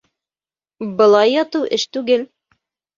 Былай 1.03 1.37
ятыу 1.43 1.65
эш 1.81 1.89
түгел. 1.95 2.29